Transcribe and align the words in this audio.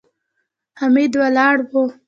حميد 0.79 1.13
ولاړ 1.21 1.55
و. 1.73 1.83